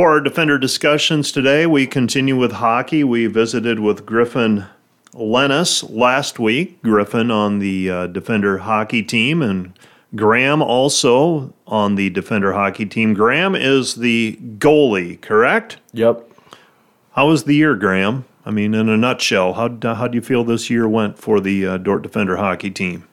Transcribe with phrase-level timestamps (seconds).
[0.00, 3.04] For our defender discussions today, we continue with hockey.
[3.04, 4.64] We visited with Griffin
[5.12, 9.78] Lennis last week, Griffin on the uh, defender hockey team, and
[10.16, 13.12] Graeme also on the defender hockey team.
[13.12, 15.76] Graeme is the goalie, correct?
[15.92, 16.26] Yep.
[17.12, 18.24] How was the year, Graeme?
[18.46, 21.66] I mean, in a nutshell, how, how do you feel this year went for the
[21.66, 23.06] uh, Dordt defender hockey team?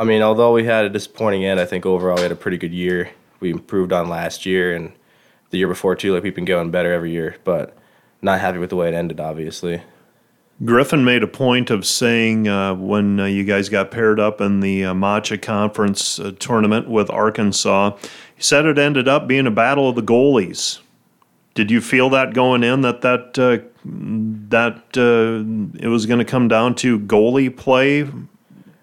[0.00, 2.58] I mean, although we had a disappointing end, I think overall we had a pretty
[2.58, 3.10] good year.
[3.38, 4.94] We improved on last year and
[5.54, 6.12] the year before too.
[6.12, 7.76] Like we've been going better every year, but
[8.20, 9.82] not happy with the way it ended, obviously.
[10.64, 14.60] Griffin made a point of saying uh, when uh, you guys got paired up in
[14.60, 17.96] the uh, MACHA Conference uh, tournament with Arkansas,
[18.36, 20.80] he said it ended up being a battle of the goalies.
[21.54, 26.24] Did you feel that going in that that uh, that uh, it was going to
[26.24, 28.08] come down to goalie play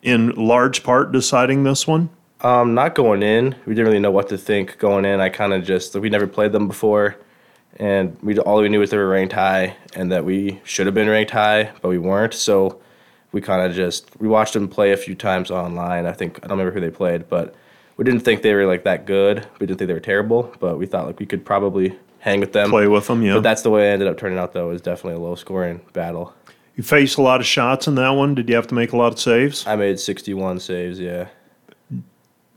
[0.02, 2.10] in large part deciding this one?
[2.44, 3.56] Um, not going in.
[3.66, 5.20] We didn't really know what to think going in.
[5.20, 7.18] I kind of just we never played them before,
[7.78, 10.96] and we all we knew was they were ranked high and that we should have
[10.96, 12.34] been ranked high, but we weren't.
[12.34, 12.82] So
[13.32, 16.06] we kind of just we watched them play a few times online.
[16.06, 17.54] I think I don't remember who they played, but
[17.98, 19.48] we didn't think they were like that good.
[19.60, 22.54] We didn't think they were terrible, but we thought like we could probably hang with
[22.54, 23.22] them, play with them.
[23.22, 24.54] Yeah, but that's the way it ended up turning out.
[24.54, 26.34] Though it was definitely a low scoring battle.
[26.76, 28.34] You faced a lot of shots in that one.
[28.34, 29.68] Did you have to make a lot of saves?
[29.68, 31.00] I made sixty one saves.
[31.00, 31.28] Yeah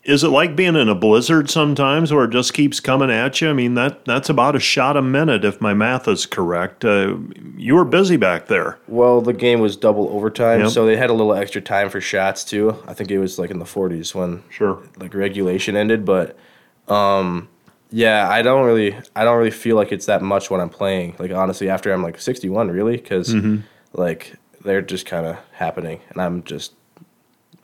[0.05, 3.49] is it like being in a blizzard sometimes where it just keeps coming at you?
[3.49, 6.85] I mean, that that's about a shot a minute if my math is correct.
[6.85, 7.17] Uh,
[7.57, 8.79] you were busy back there.
[8.87, 10.71] Well, the game was double overtime, yep.
[10.71, 12.77] so they had a little extra time for shots too.
[12.87, 16.37] I think it was like in the 40s when sure like regulation ended, but
[16.89, 17.49] um,
[17.91, 21.17] yeah, I don't really I don't really feel like it's that much when I'm playing.
[21.19, 23.61] Like honestly, after I'm like 61, really, because mm-hmm.
[23.95, 26.75] like they're just kind of happening, and I'm just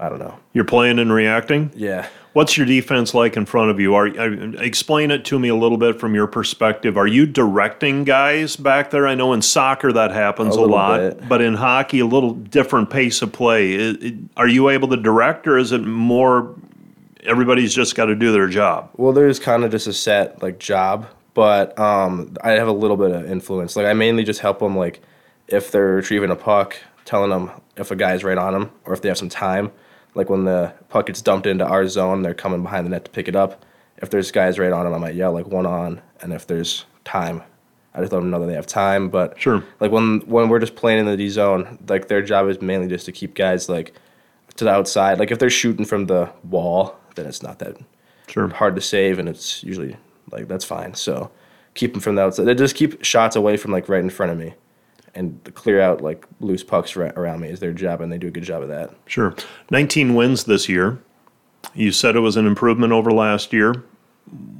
[0.00, 0.34] I don't know.
[0.54, 1.72] You're playing and reacting.
[1.76, 2.08] Yeah.
[2.32, 3.94] What's your defense like in front of you?
[3.94, 6.96] Are, explain it to me a little bit from your perspective.
[6.96, 9.06] Are you directing guys back there?
[9.06, 11.28] I know in soccer that happens a, a lot, bit.
[11.28, 13.72] but in hockey, a little different pace of play.
[13.72, 16.54] It, it, are you able to direct, or is it more
[17.24, 18.88] everybody's just got to do their job?
[18.96, 22.96] Well, there's kind of just a set like job, but um, I have a little
[22.96, 23.76] bit of influence.
[23.76, 25.02] Like I mainly just help them like
[25.48, 29.02] if they're retrieving a puck, telling them if a guy's right on them or if
[29.02, 29.72] they have some time
[30.14, 33.10] like when the puck gets dumped into our zone, they're coming behind the net to
[33.10, 33.64] pick it up.
[33.98, 36.84] If there's guys right on them, I might yell like one on, and if there's
[37.04, 37.42] time,
[37.94, 39.08] I just let them know that they have time.
[39.08, 42.48] But sure, like when when we're just playing in the D zone, like their job
[42.48, 43.94] is mainly just to keep guys like
[44.56, 45.18] to the outside.
[45.18, 47.76] Like if they're shooting from the wall, then it's not that
[48.26, 49.96] sure hard to save, and it's usually
[50.30, 50.94] like that's fine.
[50.94, 51.30] So
[51.74, 52.44] keep them from the outside.
[52.44, 54.54] They just keep shots away from like right in front of me
[55.14, 58.30] and clear out like loose pucks around me is their job, and they do a
[58.30, 58.90] good job of that.
[59.06, 59.34] Sure.
[59.70, 61.02] 19 wins this year.
[61.74, 63.84] You said it was an improvement over last year.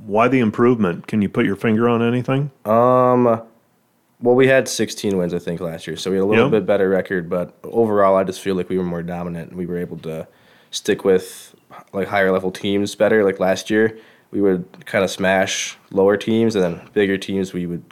[0.05, 1.07] Why the improvement?
[1.07, 2.51] Can you put your finger on anything?
[2.65, 3.43] Um,
[4.23, 6.51] well, we had 16 wins, I think, last year, so we had a little yep.
[6.53, 7.31] bit better record.
[7.31, 10.27] But overall, I just feel like we were more dominant, and we were able to
[10.71, 11.55] stick with
[11.93, 13.25] like higher level teams better.
[13.25, 13.99] Like last year,
[14.31, 17.83] we would kind of smash lower teams, and then bigger teams we would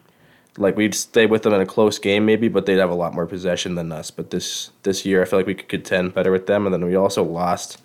[0.59, 3.15] like we'd stay with them in a close game maybe, but they'd have a lot
[3.15, 4.11] more possession than us.
[4.11, 6.85] But this this year, I feel like we could contend better with them, and then
[6.85, 7.81] we also lost,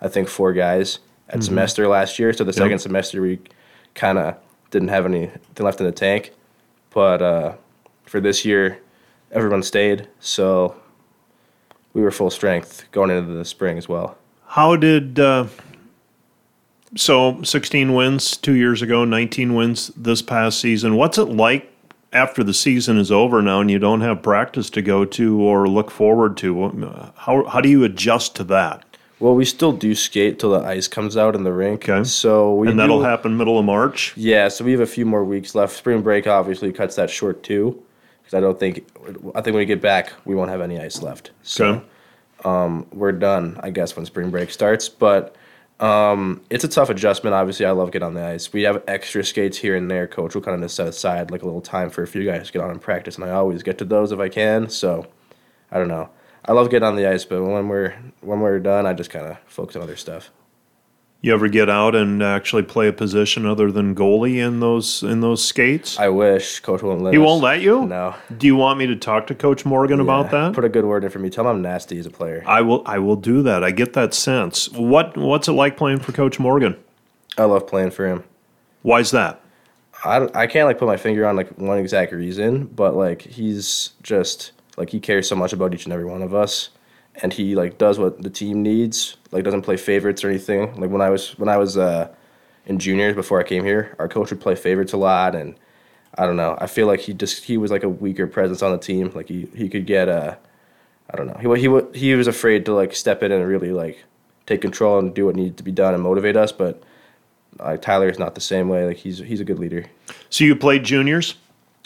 [0.00, 0.98] I think, four guys
[1.28, 1.42] at mm-hmm.
[1.42, 2.32] semester last year.
[2.32, 2.56] So the yep.
[2.56, 3.40] second semester we
[3.94, 4.36] kind of
[4.70, 6.32] didn't have anything left in the tank,
[6.90, 7.54] but uh,
[8.04, 8.80] for this year,
[9.30, 10.76] everyone stayed, so
[11.92, 14.18] we were full strength going into the spring as well.
[14.48, 15.46] How did uh,
[16.94, 20.96] so 16 wins two years ago, 19 wins this past season?
[20.96, 21.72] What's it like
[22.16, 25.68] after the season is over now and you don't have practice to go to or
[25.68, 28.82] look forward to, how, how do you adjust to that?
[29.18, 31.88] Well, we still do skate till the ice comes out in the rink.
[31.88, 32.04] Okay.
[32.04, 34.14] So we and that'll do, happen middle of March.
[34.16, 35.74] Yeah, so we have a few more weeks left.
[35.74, 37.82] Spring break obviously cuts that short too,
[38.22, 38.86] because I don't think
[39.34, 41.30] I think when we get back we won't have any ice left.
[41.42, 41.84] So okay.
[42.44, 44.88] um, we're done, I guess, when spring break starts.
[44.88, 45.34] But
[45.80, 47.34] um, it's a tough adjustment.
[47.34, 48.52] Obviously, I love getting on the ice.
[48.52, 50.06] We have extra skates here and there.
[50.06, 52.52] Coach will kind of set aside like a little time for a few guys to
[52.52, 54.68] get on and practice, and I always get to those if I can.
[54.70, 55.06] So,
[55.70, 56.10] I don't know.
[56.44, 59.26] I love getting on the ice, but when we're when we're done, I just kind
[59.26, 60.30] of focus on other stuff.
[61.26, 65.22] You ever get out and actually play a position other than goalie in those in
[65.22, 65.98] those skates?
[65.98, 67.14] I wish Coach won't let.
[67.14, 67.26] He us.
[67.26, 67.84] won't let you.
[67.84, 68.14] No.
[68.38, 70.52] Do you want me to talk to Coach Morgan yeah, about that?
[70.52, 71.28] Put a good word in for me.
[71.28, 72.44] Tell him I'm nasty as a player.
[72.46, 72.84] I will.
[72.86, 73.64] I will do that.
[73.64, 74.68] I get that sense.
[74.70, 76.76] What What's it like playing for Coach Morgan?
[77.36, 78.22] I love playing for him.
[78.82, 79.40] Why's that?
[80.04, 83.94] I, I can't like put my finger on like one exact reason, but like he's
[84.04, 86.68] just like he cares so much about each and every one of us
[87.22, 89.16] and he like does what the team needs.
[89.30, 90.80] Like doesn't play favorites or anything.
[90.80, 92.08] Like when I was when I was uh,
[92.66, 95.56] in juniors before I came here, our coach would play favorites a lot, and
[96.16, 96.56] I don't know.
[96.60, 99.10] I feel like he just he was like a weaker presence on the team.
[99.14, 100.38] Like he he could get a,
[101.10, 101.54] I don't know.
[101.56, 104.04] He he he was afraid to like step in and really like
[104.46, 106.52] take control and do what needed to be done and motivate us.
[106.52, 106.82] But
[107.58, 108.84] like Tyler is not the same way.
[108.84, 109.86] Like he's he's a good leader.
[110.30, 111.34] So you played juniors.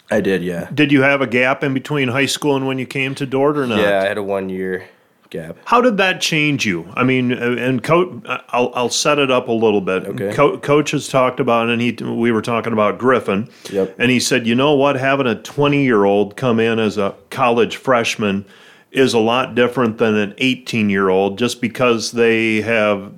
[0.09, 0.69] I did, yeah.
[0.73, 3.57] Did you have a gap in between high school and when you came to Dordt
[3.57, 3.79] or not?
[3.79, 4.89] Yeah, I had a one year
[5.31, 5.57] gap.
[5.65, 6.87] How did that change you?
[6.93, 10.05] I mean, uh, and coach, I'll, I'll set it up a little bit.
[10.05, 10.33] Okay.
[10.33, 13.49] Co- coach has talked about, and he we were talking about Griffin.
[13.71, 13.95] Yep.
[13.97, 17.15] And he said, you know what, having a 20 year old come in as a
[17.31, 18.45] college freshman
[18.91, 23.11] is a lot different than an 18 year old, just because they have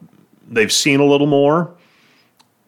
[0.47, 1.75] they've seen a little more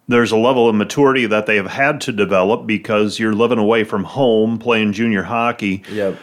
[0.08, 3.84] there's a level of maturity that they have had to develop because you're living away
[3.84, 5.84] from home playing junior hockey.
[5.92, 6.18] Yep.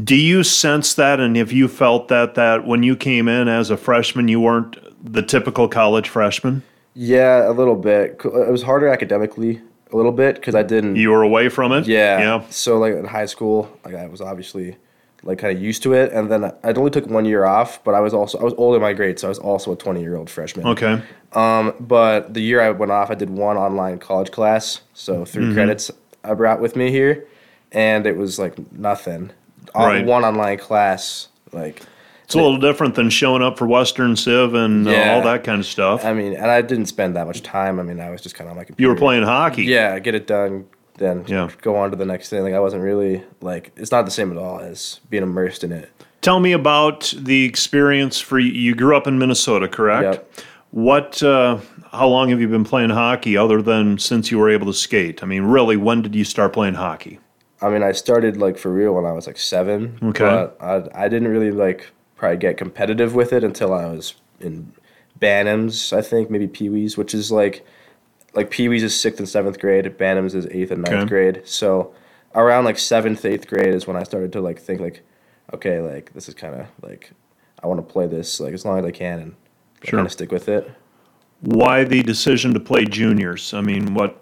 [0.00, 3.68] Do you sense that and if you felt that that when you came in as
[3.70, 6.62] a freshman you weren't the typical college freshman?
[6.94, 8.20] Yeah, a little bit.
[8.24, 9.60] It was harder academically
[9.92, 10.96] a little bit because I didn't.
[10.96, 11.86] You were away from it.
[11.86, 12.18] Yeah.
[12.20, 12.44] Yeah.
[12.50, 14.76] So like in high school, like I was obviously
[15.24, 17.94] like kind of used to it, and then I only took one year off, but
[17.94, 20.00] I was also I was older in my grade, so I was also a twenty
[20.00, 20.66] year old freshman.
[20.66, 21.02] Okay.
[21.32, 25.44] Um, but the year I went off, I did one online college class, so 3
[25.44, 25.54] Mm-hmm.
[25.54, 25.90] credits
[26.24, 27.24] I brought with me here,
[27.70, 29.30] and it was like nothing.
[29.74, 30.04] On Right.
[30.04, 31.82] One online class, like
[32.24, 35.60] It's a little different than showing up for Western Civ and uh, all that kind
[35.60, 36.04] of stuff.
[36.04, 37.78] I mean, and I didn't spend that much time.
[37.80, 38.80] I mean, I was just kind of computer.
[38.82, 39.64] you were playing hockey.
[39.64, 40.66] Yeah, get it done,
[40.98, 41.48] then Yeah.
[41.62, 42.42] go on to the next thing.
[42.42, 45.72] Like I wasn't really like it's not the same at all as being immersed in
[45.72, 45.90] it.
[46.20, 48.52] Tell me about the experience for you.
[48.52, 50.04] You grew up in Minnesota, correct?
[50.04, 50.34] Yep.
[50.70, 51.22] What?
[51.22, 51.58] Uh,
[51.90, 55.22] how long have you been playing hockey, other than since you were able to skate?
[55.22, 57.18] I mean, really, when did you start playing hockey?
[57.62, 59.98] I mean, I started like for real when I was like seven.
[60.02, 60.24] Okay.
[60.24, 64.72] But I I didn't really like probably get competitive with it until I was in
[65.20, 67.64] Bantams, I think maybe Pee Wees, which is like
[68.34, 71.08] like Pee Wees is sixth and seventh grade, Bantams is eighth and ninth Okay.
[71.08, 71.42] grade.
[71.44, 71.94] So
[72.34, 75.02] around like seventh, eighth grade is when I started to like think like,
[75.54, 77.12] okay, like this is kind of like
[77.62, 79.34] I want to play this like as long as I can and
[79.84, 79.98] Sure.
[79.98, 80.70] kind of stick with it.
[81.40, 83.52] Why the decision to play juniors?
[83.52, 84.16] I mean, what?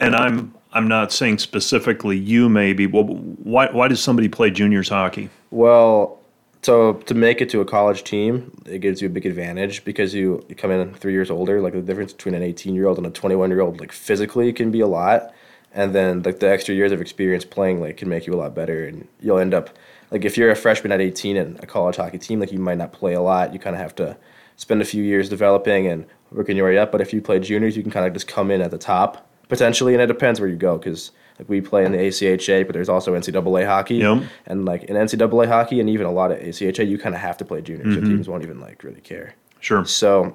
[0.00, 2.86] And I'm I'm not saying specifically you, maybe.
[2.86, 5.30] Well, why why does somebody play juniors hockey?
[5.50, 6.20] Well,
[6.62, 10.14] so to make it to a college team, it gives you a big advantage because
[10.14, 11.60] you, you come in three years older.
[11.60, 14.52] Like the difference between an 18 year old and a 21 year old, like physically,
[14.52, 15.32] can be a lot.
[15.72, 18.54] And then like the extra years of experience playing, like can make you a lot
[18.54, 18.86] better.
[18.86, 19.70] And you'll end up
[20.10, 22.78] like if you're a freshman at 18 in a college hockey team, like you might
[22.78, 23.52] not play a lot.
[23.52, 24.16] You kind of have to
[24.56, 26.92] spend a few years developing and working your way up.
[26.92, 29.29] But if you play juniors, you can kind of just come in at the top
[29.50, 32.72] potentially, and it depends where you go because like we play in the ACHA, but
[32.72, 33.96] there's also NCAA hockey.
[33.96, 34.22] Yep.
[34.46, 37.36] And like in NCAA hockey and even a lot of ACHA, you kind of have
[37.38, 37.94] to play juniors.
[37.94, 38.14] Your mm-hmm.
[38.14, 39.34] teams won't even like really care.
[39.60, 39.84] Sure.
[39.84, 40.34] So,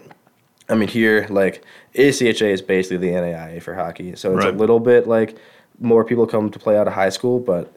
[0.69, 1.63] I mean, here like
[1.95, 4.15] ACHA is basically the NAIA for hockey.
[4.15, 4.53] So it's Right.
[4.53, 5.37] a little bit like
[5.79, 7.75] more people come to play out of high school, but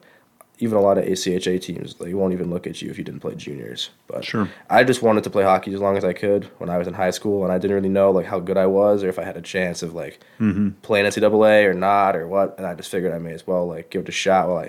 [0.58, 3.20] even a lot of ACHA teams they won't even look at you if you didn't
[3.20, 3.90] play juniors.
[4.06, 4.48] But Sure.
[4.68, 6.94] I just wanted to play hockey as long as I could when I was in
[6.94, 9.24] high school, and I didn't really know like how good I was or if I
[9.24, 10.70] had a chance of like mm-hmm.
[10.82, 12.56] playing NCAA or not or what.
[12.58, 14.68] And I just figured I may as well like give it a shot while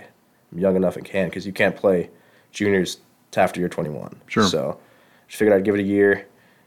[0.51, 2.09] I'm young enough and can because you can't play
[2.51, 2.97] juniors
[3.35, 4.21] after you're 21.
[4.27, 4.43] Sure.
[4.43, 4.79] So
[5.27, 6.13] just figured I'd give it a year,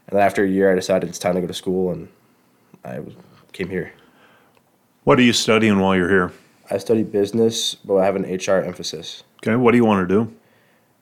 [0.07, 2.07] and then after a year, I decided it's time to go to school, and
[2.83, 3.13] I was,
[3.51, 3.93] came here.
[5.03, 6.31] What are you studying while you're here?
[6.73, 9.23] I study business, but I have an HR emphasis.
[9.45, 9.55] Okay.
[9.55, 10.21] What do you want to do?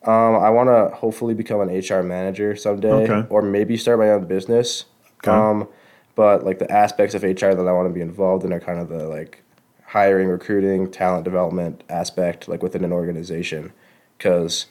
[0.10, 3.28] Um, I want to hopefully become an HR manager someday, Okay.
[3.30, 4.86] or maybe start my own business.
[5.24, 5.32] Okay.
[5.32, 5.68] Um,
[6.16, 8.80] but like the aspects of HR that I want to be involved in are kind
[8.80, 9.44] of the like
[9.86, 13.72] hiring, recruiting, talent development aspect, like within an organization,
[14.18, 14.66] because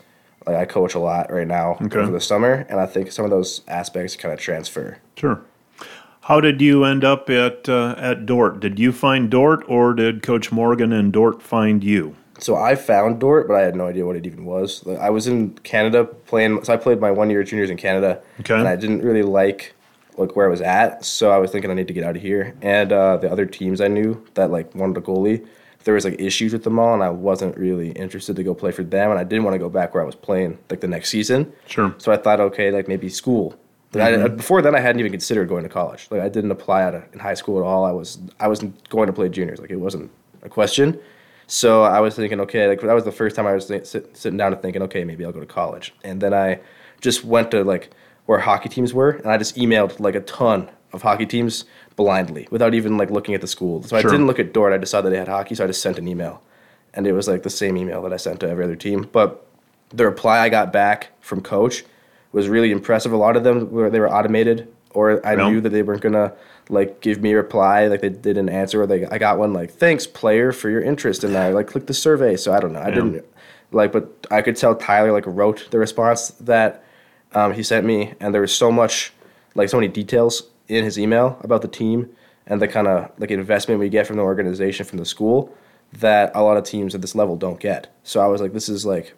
[0.46, 1.98] like I coach a lot right now Okay.
[2.00, 4.98] over the summer, and I think some of those aspects kind of transfer.
[5.16, 5.40] Sure.
[6.30, 8.60] How did you end up at uh, at Dordt?
[8.60, 12.14] Did you find Dordt, or did Coach Morgan and Dordt find you?
[12.38, 14.86] So I found Dordt, but I had no idea what it even was.
[14.86, 18.54] I was in Canada playing, so I played my one year juniors in Canada, Okay.
[18.54, 19.74] and I didn't really like
[20.18, 21.04] like where I was at.
[21.04, 22.54] So I was thinking I need to get out of here.
[22.62, 25.44] And uh, the other teams I knew that like wanted a goalie,
[25.82, 28.70] there was like issues with them all, and I wasn't really interested to go play
[28.70, 30.86] for them, and I didn't want to go back where I was playing like the
[30.86, 31.52] next season.
[31.66, 31.92] Sure.
[31.98, 33.58] So I thought, okay, like maybe school.
[33.92, 34.36] Like, I, mm-hmm.
[34.36, 36.06] before then, I hadn't even considered going to college.
[36.10, 37.84] Like I didn't apply out in high school at all.
[37.84, 39.58] I was I wasn't going to play juniors.
[39.58, 40.10] Like it wasn't
[40.42, 40.98] a question.
[41.48, 44.16] So I was thinking, okay, like that was the first time I was thi- sit,
[44.16, 45.92] sitting down and thinking, okay, maybe I'll go to college.
[46.04, 46.60] And then I
[47.00, 47.90] just went to like
[48.26, 51.64] where hockey teams were, and I just emailed like a ton of hockey teams
[51.96, 53.82] blindly without even like looking at the school.
[53.82, 54.08] So Sure.
[54.08, 54.72] I didn't look at Dordt.
[54.72, 56.40] I just saw that they had hockey, so I just sent an email,
[56.94, 59.08] and it was like the same email that I sent to every other team.
[59.10, 59.44] But
[59.88, 61.84] the reply I got back from coach
[62.32, 63.12] was really impressive.
[63.12, 66.32] A lot of them were they were automated or I knew that they weren't gonna
[66.68, 69.70] like give me a reply, like they didn't answer, or they I got one like
[69.70, 72.36] thanks player for your interest, and I like clicked the survey.
[72.36, 73.24] So I don't know, I didn't
[73.72, 76.84] like, but I could tell Tyler like wrote the response that
[77.32, 79.12] um, he sent me, and there was so much
[79.54, 82.08] like so many details in his email about the team
[82.46, 85.54] and the kind of like investment we get from the organization from the school
[85.92, 87.92] that a lot of teams at this level don't get.
[88.04, 89.14] So I was like, this is like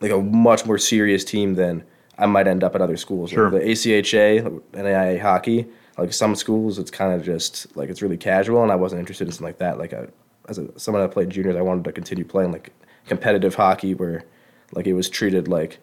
[0.00, 1.84] like a much more serious team than
[2.18, 3.30] I might end up at other schools.
[3.30, 3.50] Sure.
[3.50, 8.16] Like the ACHA, NAIA hockey, like some schools, it's kind of just like it's really
[8.16, 9.78] casual, and I wasn't interested in something like that.
[9.78, 10.06] Like I,
[10.48, 12.72] as a, someone that played juniors, I wanted to continue playing like
[13.06, 14.24] competitive hockey where
[14.72, 15.78] like it was treated like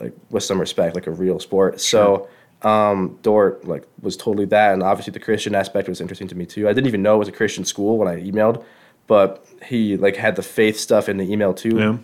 [0.00, 1.80] like with some respect, like a real sport.
[1.80, 2.28] Sure.
[2.62, 6.34] So um, Dordt like was totally that, and obviously the Christian aspect was interesting to
[6.36, 6.68] me too.
[6.68, 8.64] I didn't even know it was a Christian school when I emailed,
[9.06, 11.96] but he like had the faith stuff in the email too, Yeah.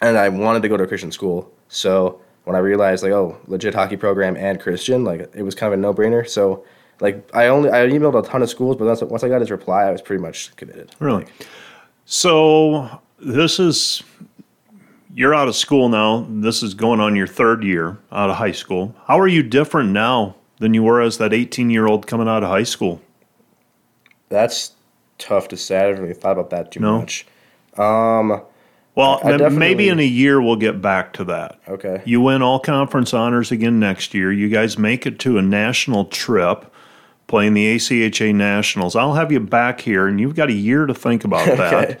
[0.00, 1.50] and I wanted to go to a Christian school.
[1.68, 5.72] So when I realized like oh legit hockey program and Christian, like it was kind
[5.72, 6.28] of a no brainer.
[6.28, 6.64] So
[7.00, 9.50] like I only I emailed a ton of schools, but once once I got his
[9.50, 10.94] reply, I was pretty much committed.
[11.00, 11.24] Really?
[11.24, 11.32] Like,
[12.04, 14.02] So this is
[15.14, 16.26] you're out of school now.
[16.28, 18.94] This is going on your third year out of high school.
[19.06, 22.42] How are you different now than you were as that 18 year old coming out
[22.42, 23.00] of high school?
[24.28, 24.72] that's
[25.18, 25.76] tough to say.
[25.78, 26.98] I haven't really thought about that too No?
[26.98, 27.26] much.
[27.78, 28.42] Um,
[28.94, 31.58] Well, I maybe in a year we'll get back to that.
[31.68, 32.02] okay.
[32.04, 34.30] You win all conference honors again next year.
[34.32, 36.72] You guys make it to a national trip
[37.26, 38.94] playing the ACHA Nationals.
[38.94, 41.84] I'll have you back here, and you've got a year to think about that.
[41.90, 41.98] Okay.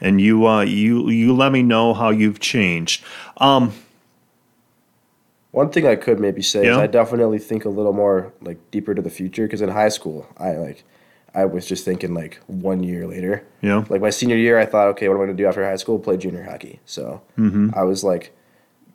[0.00, 3.02] And you, uh, you, you let me know how you've changed.
[3.38, 3.72] Um,
[5.52, 8.94] One thing I could maybe say is I definitely think a little more like deeper
[8.94, 10.84] to the future because in high school I like
[11.34, 13.44] I was just thinking like one year later.
[13.60, 13.84] Yeah.
[13.88, 15.76] Like my senior year, I thought, okay, what am I going to do after high
[15.76, 15.98] school?
[15.98, 16.80] Play junior hockey.
[16.84, 17.70] So Mm-hmm.
[17.74, 18.36] I was like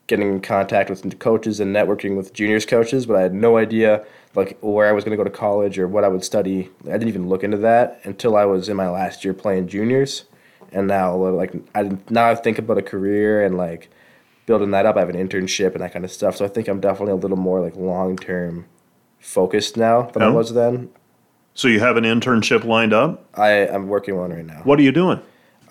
[0.08, 4.05] getting in contact with coaches and networking with juniors coaches, but I had no idea
[4.36, 6.69] like where I was going to go to college or what I would study.
[6.86, 10.24] I didn't even look into that until I was in my last year playing juniors,
[10.72, 13.89] and now like I now I think about a career and like
[14.46, 14.98] building that up.
[14.98, 16.38] I have an internship and that kind of stuff.
[16.38, 18.65] So I think I'm definitely a little more like long term
[19.19, 20.89] focused now than I was then.
[21.59, 23.25] So you have an internship lined up.
[23.37, 24.61] I am working one right now.
[24.63, 25.19] What are you doing?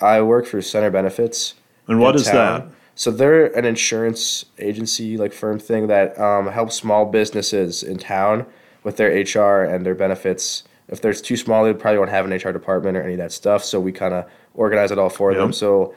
[0.02, 1.54] I work for Center Benefits.
[1.86, 2.34] And what is town.
[2.34, 2.68] that?
[2.94, 8.44] So they're an insurance agency, like firm thing that um, helps small businesses in town
[8.84, 10.62] with their HR and their benefits.
[10.88, 13.32] If there's too small, they probably won't have an HR department or any of that
[13.32, 13.64] stuff.
[13.64, 15.38] So we kind of organize it all for Yeah.
[15.38, 15.54] them.
[15.54, 15.94] So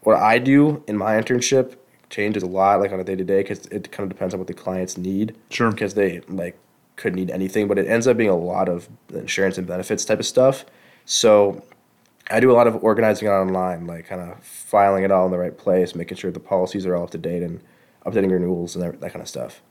[0.00, 1.76] what I do in my internship
[2.10, 4.40] changes a lot, like on a day to day, because it kind of depends on
[4.40, 5.36] what the clients need.
[5.50, 5.70] Sure.
[5.70, 6.58] Because they like
[6.98, 10.18] could need anything, but it ends up being a lot of insurance and benefits type
[10.18, 10.66] of stuff.
[11.06, 11.64] So
[12.30, 15.30] I do a lot of organizing it online, like kind of filing it all in
[15.30, 17.60] the right place, making sure the policies are all up to date and
[18.04, 19.62] updating renewals and that, that kind of stuff.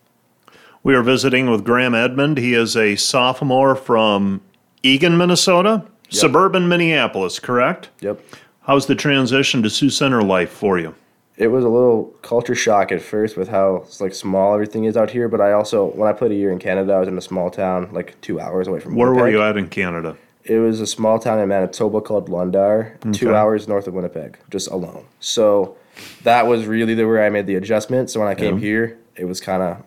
[0.82, 2.38] We are visiting with Graeme Edmund.
[2.38, 4.42] He is a sophomore from
[4.84, 7.90] Eagan, Minnesota, suburban Minneapolis, correct?
[8.00, 8.22] Yep.
[8.62, 10.96] How's the transition to Sioux Center life for you?
[11.38, 15.12] It was a little culture shock at first with how like small everything is out
[15.12, 17.22] here, but I also when I played a year in Canada, I was in a
[17.22, 18.96] small town like two hours away from.
[18.96, 20.18] Where were you at in Canada?
[20.44, 24.70] It was a small town in Manitoba called Lundar, two hours north of Winnipeg, just
[24.70, 25.06] alone.
[25.20, 25.76] So
[26.24, 28.10] that was really the where I made the adjustment.
[28.10, 28.62] So when I came Yeah.
[28.62, 29.84] here, it was kind of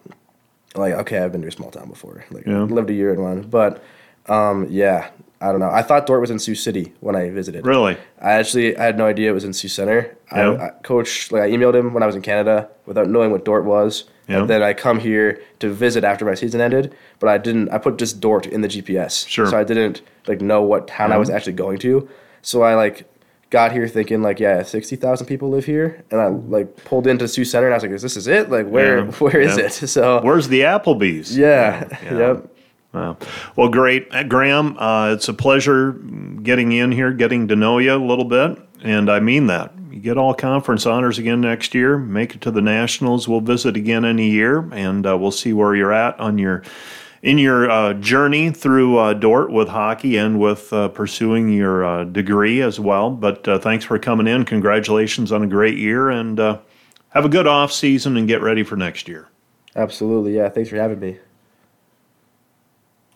[0.77, 2.63] like okay, I've been to a small town before, like Yeah.
[2.63, 3.83] lived a year in one, but
[4.27, 5.09] um, yeah,
[5.43, 5.71] I don't know.
[5.71, 7.65] I thought Dordt was in Sioux City when I visited.
[7.65, 7.97] Really?
[8.21, 10.17] I actually I had no idea it was in Sioux Center.
[10.33, 10.51] Yeah.
[10.51, 13.45] I, I coach like I emailed him when I was in Canada without knowing what
[13.45, 14.05] Dordt was.
[14.29, 14.41] Yeah.
[14.41, 17.79] And then I come here to visit after my season ended, but I didn't I
[17.79, 19.27] put just Dordt in the GPS.
[19.27, 19.47] Sure.
[19.47, 21.21] So I didn't like know what town I mm-hmm.
[21.21, 22.07] was actually going to.
[22.43, 23.11] So I like
[23.49, 27.47] got here thinking like yeah, 60,000 people live here and I like pulled into Sioux
[27.47, 28.51] Center and I was like is this is it?
[28.51, 29.11] Like where Yeah.
[29.19, 29.73] where is it?
[29.89, 31.35] So Where's the Applebee's?
[31.35, 31.89] yeah.
[32.05, 32.19] Yeah.
[32.19, 32.57] Yep.
[32.93, 33.17] Wow.
[33.55, 34.09] Well, great.
[34.11, 38.25] Uh, Graeme, uh, it's a pleasure getting in here, getting to know you a little
[38.25, 38.59] bit.
[38.83, 39.73] And I mean that.
[39.91, 43.29] You get all conference honors again next year, make it to the Nationals.
[43.29, 46.63] We'll visit again in a year, and uh, we'll see where you're at on your
[47.23, 52.63] in your uh, journey through uh, Dordt with hockey and with uh, pursuing your degree
[52.63, 53.11] as well.
[53.11, 54.45] But thanks for coming in.
[54.45, 58.77] Congratulations on a great year, and have a good off season and get ready for
[58.77, 59.29] next year.
[59.77, 60.37] Absolutely.
[60.37, 61.19] Yeah, thanks for having me.